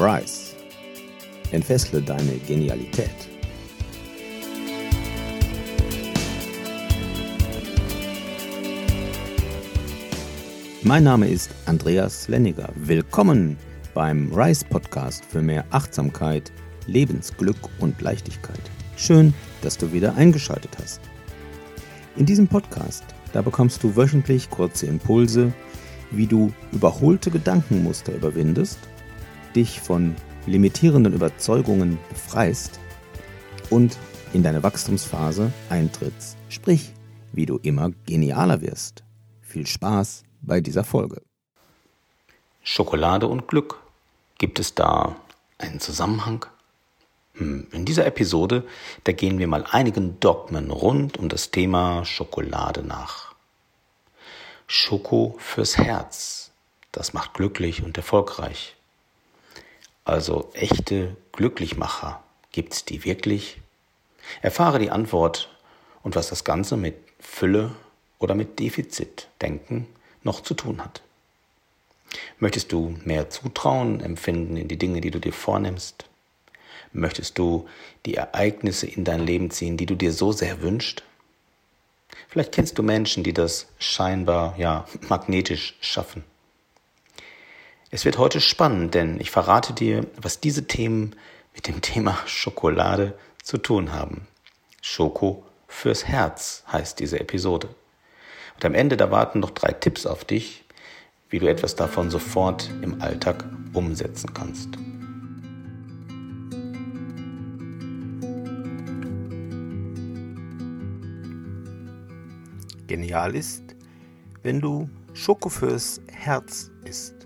Rise. 0.00 0.54
Entfessle 1.50 2.00
deine 2.00 2.34
Genialität. 2.46 3.10
Mein 10.84 11.02
Name 11.02 11.26
ist 11.28 11.50
Andreas 11.66 12.28
Lenniger. 12.28 12.68
Willkommen 12.76 13.56
beim 13.92 14.32
Rise 14.32 14.64
Podcast 14.66 15.24
für 15.24 15.42
mehr 15.42 15.64
Achtsamkeit, 15.70 16.52
Lebensglück 16.86 17.58
und 17.80 18.00
Leichtigkeit. 18.00 18.60
Schön, 18.96 19.34
dass 19.62 19.78
du 19.78 19.92
wieder 19.92 20.14
eingeschaltet 20.14 20.78
hast. 20.80 21.00
In 22.14 22.24
diesem 22.24 22.46
Podcast, 22.46 23.02
da 23.32 23.42
bekommst 23.42 23.82
du 23.82 23.96
wöchentlich 23.96 24.48
kurze 24.48 24.86
Impulse, 24.86 25.52
wie 26.12 26.28
du 26.28 26.52
überholte 26.70 27.32
Gedankenmuster 27.32 28.14
überwindest, 28.14 28.78
dich 29.58 29.80
von 29.80 30.14
limitierenden 30.46 31.12
Überzeugungen 31.12 31.98
befreist 32.10 32.78
und 33.70 33.98
in 34.32 34.44
deine 34.44 34.62
Wachstumsphase 34.62 35.52
eintrittst, 35.68 36.36
sprich, 36.48 36.92
wie 37.32 37.44
du 37.44 37.58
immer 37.58 37.90
genialer 38.06 38.60
wirst. 38.60 39.02
Viel 39.40 39.66
Spaß 39.66 40.22
bei 40.42 40.60
dieser 40.60 40.84
Folge. 40.84 41.22
Schokolade 42.62 43.26
und 43.26 43.48
Glück. 43.48 43.80
Gibt 44.38 44.60
es 44.60 44.76
da 44.76 45.16
einen 45.58 45.80
Zusammenhang? 45.80 46.46
Hm, 47.34 47.66
in 47.72 47.84
dieser 47.84 48.06
Episode, 48.06 48.64
da 49.02 49.12
gehen 49.12 49.40
wir 49.40 49.48
mal 49.48 49.64
einigen 49.68 50.20
Dogmen 50.20 50.70
rund 50.70 51.16
um 51.16 51.28
das 51.28 51.50
Thema 51.50 52.04
Schokolade 52.04 52.84
nach. 52.84 53.34
Schoko 54.68 55.34
fürs 55.38 55.78
Herz, 55.78 56.52
das 56.92 57.12
macht 57.12 57.34
glücklich 57.34 57.82
und 57.82 57.96
erfolgreich. 57.96 58.77
Also 60.08 60.48
echte 60.54 61.18
Glücklichmacher, 61.32 62.22
gibt's 62.50 62.86
die 62.86 63.04
wirklich? 63.04 63.60
Erfahre 64.40 64.78
die 64.78 64.90
Antwort 64.90 65.54
und 66.02 66.16
was 66.16 66.30
das 66.30 66.44
Ganze 66.44 66.78
mit 66.78 66.94
Fülle 67.20 67.72
oder 68.18 68.34
mit 68.34 68.58
Defizitdenken 68.58 69.86
noch 70.22 70.40
zu 70.40 70.54
tun 70.54 70.82
hat. 70.82 71.02
Möchtest 72.38 72.72
du 72.72 72.96
mehr 73.04 73.28
Zutrauen 73.28 74.00
empfinden 74.00 74.56
in 74.56 74.66
die 74.66 74.78
Dinge, 74.78 75.02
die 75.02 75.10
du 75.10 75.18
dir 75.18 75.34
vornimmst? 75.34 76.06
Möchtest 76.94 77.36
du 77.36 77.68
die 78.06 78.14
Ereignisse 78.14 78.86
in 78.86 79.04
dein 79.04 79.20
Leben 79.20 79.50
ziehen, 79.50 79.76
die 79.76 79.84
du 79.84 79.94
dir 79.94 80.14
so 80.14 80.32
sehr 80.32 80.62
wünschst? 80.62 81.02
Vielleicht 82.28 82.52
kennst 82.52 82.78
du 82.78 82.82
Menschen, 82.82 83.24
die 83.24 83.34
das 83.34 83.66
scheinbar 83.78 84.58
ja 84.58 84.86
magnetisch 85.10 85.76
schaffen. 85.82 86.24
Es 87.90 88.04
wird 88.04 88.18
heute 88.18 88.42
spannend, 88.42 88.94
denn 88.94 89.18
ich 89.18 89.30
verrate 89.30 89.72
dir, 89.72 90.06
was 90.20 90.40
diese 90.40 90.66
Themen 90.66 91.16
mit 91.54 91.68
dem 91.68 91.80
Thema 91.80 92.18
Schokolade 92.26 93.18
zu 93.42 93.56
tun 93.56 93.92
haben. 93.92 94.26
Schoko 94.82 95.46
fürs 95.66 96.04
Herz 96.04 96.64
heißt 96.70 97.00
diese 97.00 97.18
Episode. 97.18 97.70
Und 98.56 98.64
am 98.66 98.74
Ende, 98.74 98.98
da 98.98 99.10
warten 99.10 99.40
noch 99.40 99.50
drei 99.50 99.72
Tipps 99.72 100.04
auf 100.04 100.26
dich, 100.26 100.64
wie 101.30 101.38
du 101.38 101.48
etwas 101.48 101.76
davon 101.76 102.10
sofort 102.10 102.68
im 102.82 103.00
Alltag 103.00 103.46
umsetzen 103.72 104.34
kannst. 104.34 104.68
Genial 112.86 113.34
ist, 113.34 113.62
wenn 114.42 114.60
du 114.60 114.90
Schoko 115.14 115.48
fürs 115.48 116.02
Herz 116.12 116.70
isst, 116.84 117.17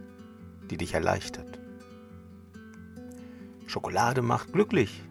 die 0.71 0.77
dich 0.77 0.95
erleichtert. 0.95 1.59
Schokolade 3.67 4.23
macht 4.23 4.53
glücklich. 4.53 5.03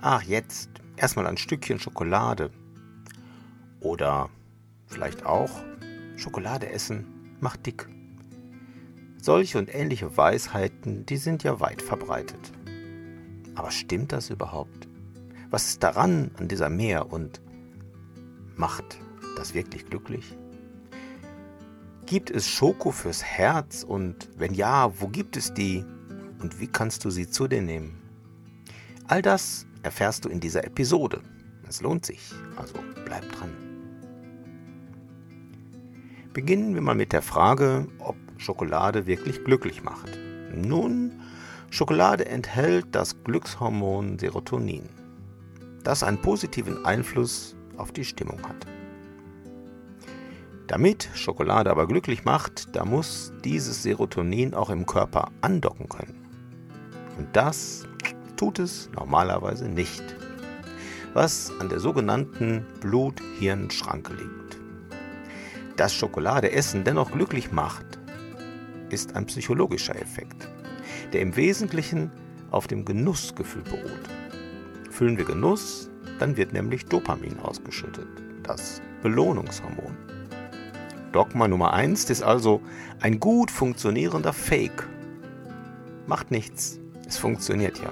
Ach, 0.00 0.22
jetzt 0.22 0.70
erstmal 0.96 1.26
ein 1.26 1.36
Stückchen 1.36 1.78
Schokolade. 1.78 2.50
Oder 3.80 4.28
vielleicht 4.86 5.24
auch, 5.24 5.50
Schokolade 6.16 6.68
essen 6.70 7.36
macht 7.40 7.66
dick. 7.66 7.88
Solche 9.22 9.58
und 9.58 9.72
ähnliche 9.74 10.16
Weisheiten, 10.16 11.06
die 11.06 11.16
sind 11.16 11.42
ja 11.42 11.60
weit 11.60 11.82
verbreitet. 11.82 12.52
Aber 13.54 13.70
stimmt 13.70 14.12
das 14.12 14.30
überhaupt? 14.30 14.88
Was 15.50 15.68
ist 15.68 15.82
daran 15.82 16.30
an 16.38 16.48
dieser 16.48 16.68
Mehr 16.68 17.12
und 17.12 17.40
macht 18.56 18.98
das 19.36 19.54
wirklich 19.54 19.86
glücklich? 19.86 20.36
Gibt 22.06 22.30
es 22.30 22.46
Schoko 22.46 22.92
fürs 22.92 23.24
Herz 23.24 23.82
und 23.82 24.28
wenn 24.36 24.54
ja, 24.54 24.92
wo 25.00 25.08
gibt 25.08 25.36
es 25.36 25.52
die 25.52 25.84
und 26.40 26.60
wie 26.60 26.68
kannst 26.68 27.04
du 27.04 27.10
sie 27.10 27.28
zu 27.28 27.48
dir 27.48 27.60
nehmen? 27.60 28.00
All 29.08 29.22
das 29.22 29.66
erfährst 29.82 30.24
du 30.24 30.28
in 30.28 30.38
dieser 30.38 30.62
Episode. 30.62 31.20
Es 31.68 31.80
lohnt 31.80 32.06
sich, 32.06 32.30
also 32.54 32.74
bleib 33.04 33.28
dran. 33.32 33.50
Beginnen 36.32 36.74
wir 36.74 36.80
mal 36.80 36.94
mit 36.94 37.12
der 37.12 37.22
Frage, 37.22 37.88
ob 37.98 38.14
Schokolade 38.36 39.08
wirklich 39.08 39.42
glücklich 39.42 39.82
macht. 39.82 40.16
Nun, 40.54 41.10
Schokolade 41.70 42.26
enthält 42.26 42.86
das 42.92 43.24
Glückshormon 43.24 44.20
Serotonin, 44.20 44.88
das 45.82 46.04
einen 46.04 46.22
positiven 46.22 46.84
Einfluss 46.84 47.56
auf 47.78 47.90
die 47.90 48.04
Stimmung 48.04 48.40
hat. 48.48 48.64
Damit 50.66 51.08
Schokolade 51.14 51.70
aber 51.70 51.86
glücklich 51.86 52.24
macht, 52.24 52.74
da 52.74 52.84
muss 52.84 53.32
dieses 53.44 53.84
Serotonin 53.84 54.52
auch 54.52 54.70
im 54.70 54.84
Körper 54.84 55.30
andocken 55.40 55.88
können. 55.88 56.26
Und 57.16 57.28
das 57.34 57.86
tut 58.36 58.58
es 58.58 58.90
normalerweise 58.94 59.68
nicht, 59.68 60.02
was 61.14 61.52
an 61.60 61.68
der 61.68 61.78
sogenannten 61.78 62.66
Blut-Hirn-Schranke 62.80 64.12
liegt. 64.14 64.58
Dass 65.76 65.94
Schokolade 65.94 66.50
essen 66.50 66.84
dennoch 66.84 67.12
glücklich 67.12 67.52
macht, 67.52 67.86
ist 68.90 69.14
ein 69.14 69.26
psychologischer 69.26 69.94
Effekt, 69.94 70.48
der 71.12 71.20
im 71.20 71.36
Wesentlichen 71.36 72.10
auf 72.50 72.66
dem 72.66 72.84
Genussgefühl 72.84 73.62
beruht. 73.62 74.90
Fühlen 74.90 75.16
wir 75.16 75.24
Genuss, 75.24 75.90
dann 76.18 76.36
wird 76.36 76.52
nämlich 76.52 76.86
Dopamin 76.86 77.38
ausgeschüttet, 77.40 78.08
das 78.42 78.80
Belohnungshormon. 79.02 80.15
Dogma 81.16 81.48
Nummer 81.48 81.72
1 81.72 82.10
ist 82.10 82.22
also 82.22 82.60
ein 83.00 83.20
gut 83.20 83.50
funktionierender 83.50 84.34
Fake. 84.34 84.86
Macht 86.06 86.30
nichts, 86.30 86.78
es 87.08 87.16
funktioniert 87.16 87.78
ja. 87.78 87.90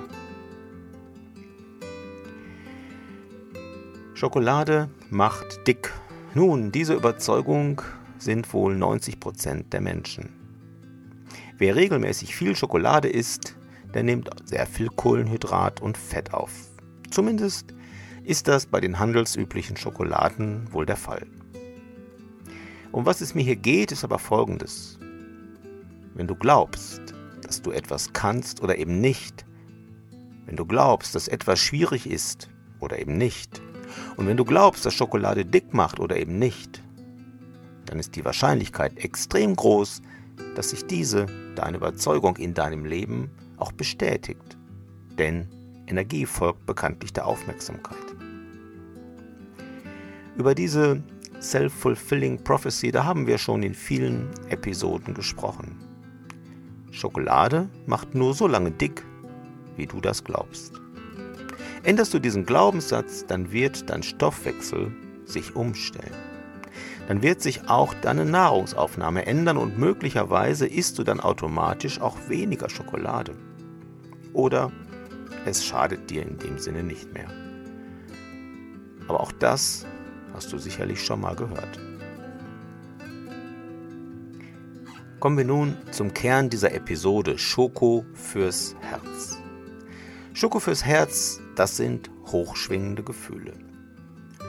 Schokolade 4.13 4.91
macht 5.09 5.67
dick 5.67 5.91
nun, 6.35 6.71
diese 6.71 6.93
Überzeugung 6.93 7.81
sind 8.19 8.53
wohl 8.53 8.77
90 8.77 9.19
Prozent 9.21 9.73
der 9.73 9.81
Menschen. 9.81 10.29
Wer 11.57 11.77
regelmäßig 11.77 12.37
viel 12.37 12.55
Schokolade 12.55 13.09
isst, 13.09 13.57
der 13.95 14.03
nimmt 14.03 14.29
sehr 14.45 14.67
viel 14.67 14.89
Kohlenhydrat 14.89 15.81
und 15.81 15.97
Fett 15.97 16.35
auf. 16.35 16.53
Zumindest 17.11 17.73
ist 18.23 18.49
das 18.49 18.67
bei 18.67 18.83
den 18.83 18.99
handelsüblichen 18.99 19.79
Schokoladen 19.79 20.71
wohl 20.75 20.85
der 20.85 20.99
Fall. 20.99 21.27
Um 22.95 23.05
was 23.07 23.21
es 23.21 23.35
mir 23.35 23.43
hier 23.43 23.57
geht, 23.57 23.91
ist 23.91 24.05
aber 24.05 24.21
folgendes. 24.21 25.01
Wenn 26.15 26.29
du 26.29 26.37
glaubst, 26.37 27.03
dass 27.43 27.61
du 27.61 27.73
etwas 27.73 28.13
kannst 28.13 28.63
oder 28.63 28.79
eben 28.79 29.01
nicht, 29.01 29.45
wenn 30.47 30.55
du 30.55 30.65
glaubst, 30.65 31.17
dass 31.17 31.27
etwas 31.27 31.59
schwierig 31.59 32.09
ist 32.09 32.49
oder 32.79 33.01
eben 33.01 33.19
nicht, 33.19 33.61
und 34.17 34.29
wenn 34.29 34.37
du 34.37 34.45
glaubst, 34.45 34.87
dass 34.87 34.95
Schokolade 34.95 35.45
dick 35.45 35.75
macht 35.75 35.99
oder 35.99 36.17
eben 36.17 36.39
nicht, 36.39 36.85
dann 37.87 37.99
ist 37.99 38.15
die 38.15 38.25
Wahrscheinlichkeit 38.25 38.97
extrem 38.99 39.57
groß, 39.57 40.01
dass 40.55 40.71
sich 40.71 40.87
diese, 40.87 41.27
deine 41.57 41.79
Überzeugung 41.79 42.37
in 42.37 42.55
deinem 42.55 42.85
Leben 42.85 43.29
auch 43.57 43.73
bestätigt. 43.73 44.57
Denn 45.19 45.49
Energie 45.89 46.27
folgt 46.27 46.65
bekanntlich 46.65 47.13
der 47.13 47.27
Aufmerksamkeit. 47.27 48.15
Über 50.37 50.55
diese 50.55 51.03
Self-Fulfilling 51.51 52.43
Prophecy, 52.43 52.91
da 52.91 53.05
haben 53.05 53.27
wir 53.27 53.39
schon 53.39 53.63
in 53.63 53.75
vielen 53.75 54.31
Episoden 54.49 55.15
gesprochen. 55.15 55.77
Schokolade 56.91 57.69
macht 57.87 58.15
nur 58.15 58.35
so 58.35 58.47
lange 58.47 58.71
dick, 58.71 59.05
wie 59.77 59.87
du 59.87 60.01
das 60.01 60.25
glaubst. 60.25 60.73
Änderst 61.83 62.15
du 62.15 62.19
diesen 62.19 62.47
Glaubenssatz, 62.47 63.27
dann 63.27 63.53
wird 63.53 63.91
dein 63.91 64.03
Stoffwechsel 64.03 64.93
sich 65.27 65.55
umstellen. 65.55 66.15
Dann 67.09 67.23
wird 67.23 67.43
sich 67.43 67.69
auch 67.69 67.93
deine 67.93 68.25
Nahrungsaufnahme 68.25 69.27
ändern 69.27 69.59
und 69.59 69.79
möglicherweise 69.79 70.67
isst 70.67 70.99
du 70.99 71.05
dann 71.05 71.21
automatisch 71.21 72.01
auch 72.01 72.17
weniger 72.29 72.71
Schokolade. 72.71 73.35
Oder 74.33 74.73
es 75.45 75.65
schadet 75.65 76.09
dir 76.09 76.23
in 76.23 76.39
dem 76.39 76.59
Sinne 76.59 76.83
nicht 76.83 77.13
mehr. 77.13 77.29
Aber 79.07 79.21
auch 79.21 79.33
das 79.33 79.85
hast 80.35 80.53
du 80.53 80.59
sicherlich 80.59 81.03
schon 81.03 81.21
mal 81.21 81.37
gehört. 81.37 81.81
Kommen 85.21 85.39
wir 85.39 85.45
nun 85.47 85.77
zum 85.91 86.13
Kern 86.13 86.51
dieser 86.51 86.73
Episode 86.75 87.39
Schoko 87.39 88.05
fürs 88.13 88.77
Herz. 88.81 89.39
Schoko 90.35 90.61
fürs 90.61 90.85
Herz, 90.85 91.41
das 91.55 91.79
sind 91.79 92.11
hochschwingende 92.27 93.03
Gefühle. 93.03 93.55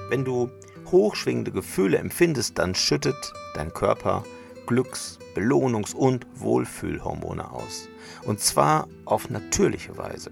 Wenn 0.10 0.26
du 0.26 0.50
hochschwingende 0.92 1.52
Gefühle 1.52 2.00
empfindest, 2.00 2.60
dann 2.60 2.76
schüttet 2.76 3.16
dein 3.54 3.72
Körper 3.72 4.24
Glücks-, 4.66 5.20
Belohnungs- 5.34 5.96
und 5.96 6.26
Wohlfühlhormone 6.36 7.50
aus. 7.50 7.88
Und 8.24 8.40
zwar 8.42 8.88
auf 9.06 9.30
natürliche 9.30 9.98
Weise, 9.98 10.32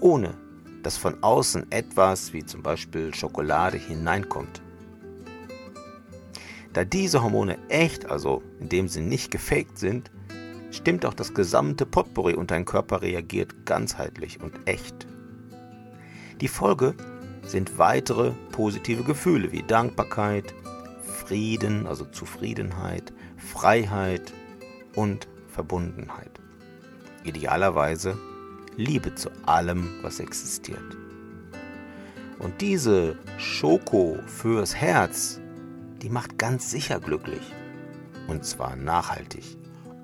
ohne 0.00 0.34
dass 0.82 0.96
von 0.96 1.22
außen 1.22 1.70
etwas 1.70 2.32
wie 2.32 2.44
zum 2.44 2.62
Beispiel 2.62 3.14
Schokolade 3.14 3.76
hineinkommt. 3.76 4.62
Da 6.78 6.84
diese 6.84 7.24
Hormone 7.24 7.58
echt, 7.70 8.08
also 8.08 8.40
in 8.60 8.68
dem 8.68 8.86
sie 8.86 9.00
nicht 9.00 9.32
gefaked 9.32 9.80
sind, 9.80 10.12
stimmt 10.70 11.04
auch 11.04 11.14
das 11.14 11.34
gesamte 11.34 11.84
Potpourri 11.84 12.34
und 12.34 12.52
dein 12.52 12.64
Körper 12.64 13.02
reagiert 13.02 13.66
ganzheitlich 13.66 14.40
und 14.40 14.60
echt. 14.64 15.08
Die 16.40 16.46
Folge 16.46 16.94
sind 17.42 17.78
weitere 17.78 18.30
positive 18.52 19.02
Gefühle 19.02 19.50
wie 19.50 19.64
Dankbarkeit, 19.64 20.54
Frieden, 21.02 21.88
also 21.88 22.04
Zufriedenheit, 22.04 23.12
Freiheit 23.36 24.32
und 24.94 25.26
Verbundenheit. 25.48 26.30
Idealerweise 27.24 28.16
Liebe 28.76 29.16
zu 29.16 29.30
allem, 29.46 29.98
was 30.02 30.20
existiert. 30.20 30.96
Und 32.38 32.60
diese 32.60 33.16
Schoko 33.36 34.16
fürs 34.28 34.76
Herz 34.76 35.40
die 36.02 36.10
macht 36.10 36.38
ganz 36.38 36.70
sicher 36.70 37.00
glücklich. 37.00 37.52
Und 38.26 38.44
zwar 38.44 38.76
nachhaltig 38.76 39.56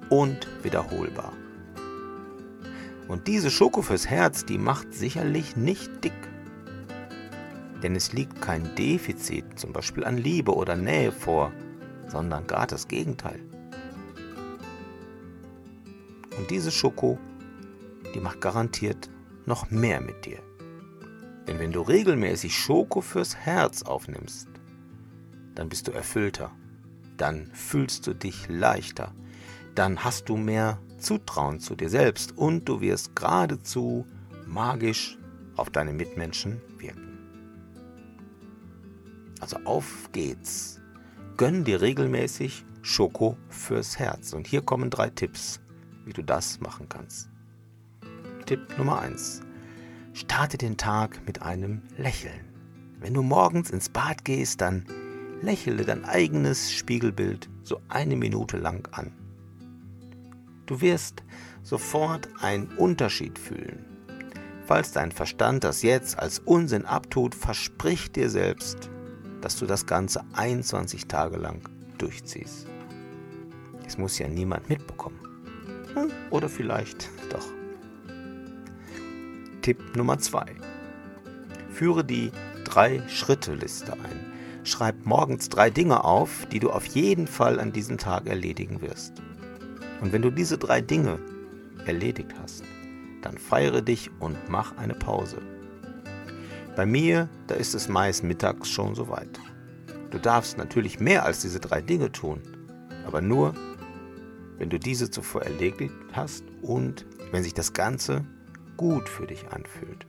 und 0.08 0.49
wiederholbar. 0.62 1.32
Und 3.08 3.26
diese 3.26 3.50
Schoko 3.50 3.82
fürs 3.82 4.08
Herz, 4.08 4.44
die 4.44 4.58
macht 4.58 4.94
sicherlich 4.94 5.56
nicht 5.56 6.02
dick. 6.02 6.12
Denn 7.82 7.94
es 7.94 8.12
liegt 8.12 8.41
kein 8.41 8.75
Defizit, 8.76 9.58
zum 9.58 9.73
Beispiel 9.73 10.05
an 10.05 10.17
Liebe 10.17 10.55
oder 10.55 10.75
Nähe 10.75 11.12
vor, 11.12 11.52
sondern 12.08 12.47
gar 12.47 12.67
das 12.67 12.88
Gegenteil. 12.88 13.40
Und 16.38 16.50
diese 16.50 16.70
Schoko, 16.70 17.19
die 18.14 18.20
macht 18.20 18.40
garantiert 18.40 19.11
noch 19.44 19.70
mehr 19.70 20.00
mit 20.00 20.25
dir. 20.25 20.38
Denn 21.47 21.58
wenn 21.58 21.73
du 21.73 21.82
regelmäßig 21.82 22.56
Schoko 22.56 23.02
fürs 23.02 23.37
Herz 23.37 23.82
aufnimmst, 23.82 24.49
dann 25.54 25.68
bist 25.68 25.88
du 25.88 25.92
erfüllter, 25.92 26.50
dann 27.16 27.50
fühlst 27.52 28.06
du 28.06 28.14
dich 28.14 28.48
leichter, 28.48 29.12
dann 29.74 30.04
hast 30.04 30.28
du 30.28 30.36
mehr 30.36 30.78
Zutrauen 30.98 31.60
zu 31.60 31.74
dir 31.74 31.90
selbst 31.90 32.36
und 32.36 32.68
du 32.68 32.80
wirst 32.80 33.14
geradezu 33.14 34.06
magisch 34.46 35.18
auf 35.56 35.70
deine 35.70 35.92
Mitmenschen 35.92 36.60
wirken. 36.78 37.18
Also 39.40 39.58
auf 39.64 40.08
geht's. 40.12 40.80
Gönn 41.36 41.64
dir 41.64 41.80
regelmäßig 41.80 42.64
Schoko 42.82 43.36
fürs 43.48 43.98
Herz. 43.98 44.32
Und 44.32 44.46
hier 44.46 44.62
kommen 44.62 44.90
drei 44.90 45.10
Tipps, 45.10 45.60
wie 46.04 46.12
du 46.12 46.22
das 46.22 46.60
machen 46.60 46.88
kannst. 46.88 47.28
Tipp 48.46 48.78
Nummer 48.78 49.00
1. 49.00 49.42
Starte 50.12 50.58
den 50.58 50.76
Tag 50.76 51.26
mit 51.26 51.42
einem 51.42 51.82
Lächeln. 51.96 52.44
Wenn 53.00 53.14
du 53.14 53.22
morgens 53.22 53.70
ins 53.70 53.88
Bad 53.88 54.24
gehst, 54.24 54.60
dann 54.60 54.86
lächele 55.44 55.85
dein 55.85 56.05
eigenes 56.05 56.73
Spiegelbild 56.73 57.49
so 57.62 57.81
eine 57.88 58.17
Minute 58.17 58.56
lang 58.56 58.88
an. 58.93 59.12
Du 60.67 60.81
wirst 60.81 61.23
sofort 61.62 62.29
einen 62.41 62.69
Unterschied 62.76 63.38
fühlen. 63.38 63.85
Falls 64.67 64.93
dein 64.93 65.12
Verstand 65.12 65.62
das 65.62 65.82
jetzt 65.82 66.19
als 66.19 66.38
Unsinn 66.38 66.87
abtut, 66.87 67.35
versprich 67.35 68.11
dir 68.12 68.31
selbst, 68.31 68.91
dass 69.43 69.56
du 69.56 69.67
das 69.67 69.85
Ganze 69.85 70.25
21 70.32 71.06
Tage 71.06 71.37
lang 71.37 71.69
durchziehst. 71.99 72.67
Es 73.87 73.99
muss 73.99 74.19
ja 74.19 74.29
niemand 74.29 74.69
mitbekommen. 74.70 75.20
Hm, 75.94 76.11
oder 76.31 76.49
vielleicht 76.49 77.11
doch. 77.31 77.47
Tipp 79.61 79.97
Nummer 79.97 80.19
2. 80.19 80.47
Führe 81.70 82.05
die 82.05 82.31
Drei-Schritte-Liste 82.64 83.93
ein. 83.93 84.32
Schreib 84.64 85.05
morgens 85.05 85.50
drei 85.50 85.69
Dinge 85.69 86.05
auf, 86.05 86.46
die 86.50 86.58
du 86.58 86.70
auf 86.70 86.87
jeden 86.87 87.26
Fall 87.26 87.61
an 87.61 87.70
diesem 87.70 87.99
Tag 87.99 88.26
erledigen 88.26 88.81
wirst. 88.81 89.12
Und 90.00 90.14
wenn 90.14 90.22
du 90.22 90.31
diese 90.31 90.56
drei 90.56 90.81
Dinge 90.81 91.19
erledigt 91.84 92.34
hast, 92.40 92.64
dann 93.20 93.37
feiere 93.37 93.82
dich 93.82 94.11
und 94.20 94.38
mach 94.49 94.75
eine 94.78 94.94
Pause. 94.94 95.43
Bei 96.76 96.87
mir, 96.87 97.28
da 97.46 97.56
ist 97.56 97.75
es 97.75 97.88
meist 97.88 98.25
mittags 98.25 98.70
schon 98.70 98.94
soweit. 98.94 99.38
Du 100.11 100.19
darfst 100.19 100.56
natürlich 100.56 100.99
mehr 100.99 101.26
als 101.26 101.43
diese 101.43 101.61
drei 101.61 101.82
Dinge 101.82 102.11
tun, 102.11 102.40
aber 103.06 103.20
nur, 103.20 103.52
wenn 104.56 104.70
du 104.70 104.78
diese 104.78 105.11
zuvor 105.11 105.43
erledigt 105.43 105.93
hast 106.12 106.44
und 106.62 107.05
wenn 107.32 107.43
sich 107.43 107.52
das 107.52 107.75
Ganze 107.75 108.25
gut 108.78 109.11
für 109.11 109.26
dich 109.26 109.46
anfühlt. 109.50 110.06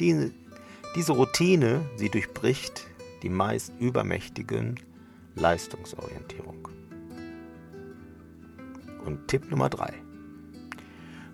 Die, 0.00 0.32
diese 0.96 1.12
Routine, 1.12 1.82
sie 1.96 2.08
durchbricht 2.08 2.86
die 3.24 3.30
meist 3.30 3.72
übermächtigen 3.80 4.78
Leistungsorientierung. 5.34 6.68
Und 9.06 9.26
Tipp 9.28 9.50
Nummer 9.50 9.70
3. 9.70 9.94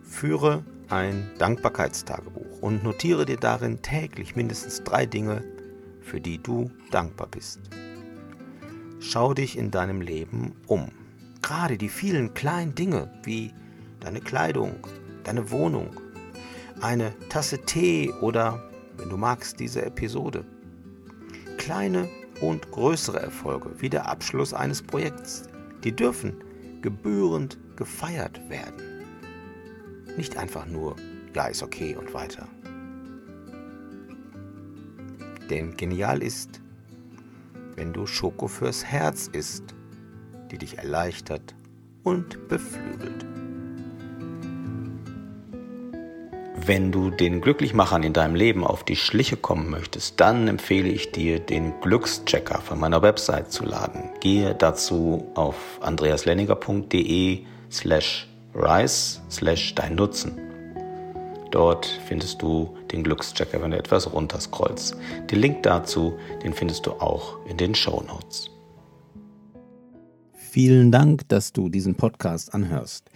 Führe 0.04 0.64
ein 0.88 1.28
Dankbarkeitstagebuch 1.38 2.62
und 2.62 2.84
notiere 2.84 3.26
dir 3.26 3.38
darin 3.38 3.82
täglich 3.82 4.36
mindestens 4.36 4.84
drei 4.84 5.04
Dinge, 5.04 5.42
für 6.00 6.20
die 6.20 6.40
du 6.40 6.70
dankbar 6.92 7.26
bist. 7.26 7.58
Schau 9.00 9.34
dich 9.34 9.58
in 9.58 9.72
deinem 9.72 10.00
Leben 10.00 10.54
um. 10.68 10.92
Gerade 11.42 11.76
die 11.76 11.88
vielen 11.88 12.34
kleinen 12.34 12.76
Dinge 12.76 13.10
wie 13.24 13.52
deine 13.98 14.20
Kleidung, 14.20 14.86
deine 15.24 15.50
Wohnung, 15.50 15.90
eine 16.80 17.12
Tasse 17.28 17.58
Tee 17.64 18.12
oder, 18.20 18.62
wenn 18.96 19.08
du 19.08 19.16
magst, 19.16 19.58
diese 19.58 19.84
Episode 19.84 20.44
kleine 21.60 22.08
und 22.40 22.70
größere 22.70 23.20
Erfolge 23.20 23.70
wie 23.80 23.90
der 23.90 24.08
Abschluss 24.08 24.54
eines 24.54 24.80
Projekts, 24.80 25.42
die 25.84 25.94
dürfen 25.94 26.42
gebührend 26.80 27.58
gefeiert 27.76 28.40
werden. 28.48 29.04
Nicht 30.16 30.38
einfach 30.38 30.64
nur, 30.64 30.96
ja, 31.34 31.48
ist 31.48 31.62
okay 31.62 31.94
und 31.96 32.14
weiter. 32.14 32.48
Denn 35.50 35.76
genial 35.76 36.22
ist, 36.22 36.62
wenn 37.76 37.92
du 37.92 38.06
Schoko 38.06 38.48
fürs 38.48 38.82
Herz 38.82 39.28
isst, 39.30 39.74
die 40.50 40.56
dich 40.56 40.78
erleichtert 40.78 41.54
und 42.04 42.48
beflügelt. 42.48 43.26
Wenn 46.70 46.92
du 46.92 47.10
den 47.10 47.40
Glücklichmachern 47.40 48.04
in 48.04 48.12
deinem 48.12 48.36
Leben 48.36 48.62
auf 48.62 48.84
die 48.84 48.94
Schliche 48.94 49.36
kommen 49.36 49.70
möchtest, 49.70 50.20
dann 50.20 50.46
empfehle 50.46 50.88
ich 50.88 51.10
dir, 51.10 51.40
den 51.40 51.72
Glückschecker 51.80 52.60
von 52.60 52.78
meiner 52.78 53.02
Website 53.02 53.50
zu 53.50 53.64
laden. 53.64 54.04
Gehe 54.20 54.54
dazu 54.54 55.26
auf 55.34 55.56
andreaslenniger.de 55.80 57.40
slash 57.72 58.28
rise 58.54 59.18
slash 59.28 59.74
dein 59.74 59.96
Nutzen. 59.96 60.38
Dort 61.50 61.86
findest 62.06 62.40
du 62.40 62.76
den 62.92 63.02
Glückschecker, 63.02 63.60
wenn 63.60 63.72
du 63.72 63.76
etwas 63.76 64.12
runterscrollst. 64.12 64.96
Den 65.28 65.40
Link 65.40 65.64
dazu, 65.64 66.20
den 66.44 66.54
findest 66.54 66.86
du 66.86 66.92
auch 66.92 67.44
in 67.46 67.56
den 67.56 67.74
Show 67.74 68.00
Notes. 68.06 68.48
Vielen 70.34 70.92
Dank, 70.92 71.28
dass 71.28 71.52
du 71.52 71.68
diesen 71.68 71.96
Podcast 71.96 72.54
anhörst. 72.54 73.10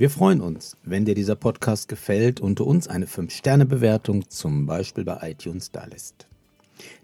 Wir 0.00 0.08
freuen 0.08 0.40
uns, 0.40 0.78
wenn 0.82 1.04
dir 1.04 1.14
dieser 1.14 1.36
Podcast 1.36 1.86
gefällt 1.86 2.40
und 2.40 2.58
du 2.58 2.64
uns 2.64 2.88
eine 2.88 3.04
5-Sterne-Bewertung 3.04 4.30
zum 4.30 4.64
Beispiel 4.64 5.04
bei 5.04 5.18
iTunes 5.30 5.72
dalässt. 5.72 6.26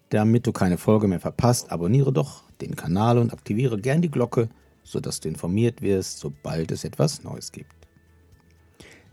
Damit 0.08 0.46
du 0.46 0.52
keine 0.52 0.78
Folge 0.78 1.06
mehr 1.06 1.20
verpasst, 1.20 1.70
abonniere 1.70 2.10
doch 2.10 2.44
den 2.62 2.74
Kanal 2.74 3.18
und 3.18 3.34
aktiviere 3.34 3.78
gern 3.78 4.00
die 4.00 4.10
Glocke, 4.10 4.48
sodass 4.82 5.20
du 5.20 5.28
informiert 5.28 5.82
wirst, 5.82 6.20
sobald 6.20 6.72
es 6.72 6.84
etwas 6.84 7.22
Neues 7.22 7.52
gibt. 7.52 7.70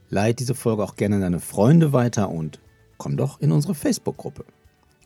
Leite 0.10 0.38
diese 0.38 0.56
Folge 0.56 0.82
auch 0.82 0.96
gerne 0.96 1.18
an 1.18 1.22
deine 1.24 1.42
Freunde 1.42 1.92
weiter 1.92 2.30
und 2.30 2.62
komm 2.98 3.18
doch 3.18 3.42
in 3.42 3.52
unsere 3.52 3.76
Facebook-Gruppe. 3.76 4.46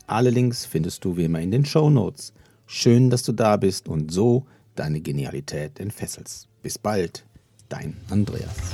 Alle 0.05 0.29
Links 0.29 0.67
findest 0.67 1.03
du 1.03 1.17
wie 1.17 1.25
immer 1.25 1.39
in 1.39 1.49
den 1.49 1.65
Show 1.65 1.89
Notes. 1.89 2.31
Schön, 2.67 3.09
dass 3.09 3.23
du 3.23 3.31
da 3.31 3.57
bist 3.57 3.87
und 3.87 4.11
so 4.11 4.45
deine 4.75 5.01
Genialität 5.01 5.79
entfesselst. 5.79 6.47
Bis 6.61 6.77
bald 6.77 7.25
dein 7.69 7.95
Andreas. 8.09 8.73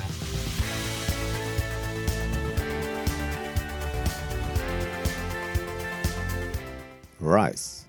Rise. 7.22 7.86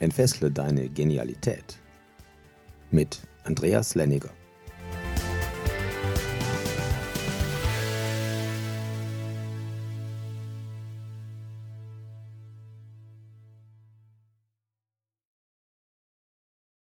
Entfessle 0.00 0.50
deine 0.50 0.88
Genialität 0.88 1.78
mit 2.90 3.20
Andreas 3.44 3.94
Lenniger. 3.94 4.30